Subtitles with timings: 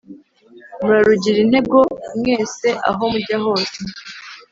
[0.81, 1.79] Murarugire intego
[2.19, 3.77] mwese aho mujya hose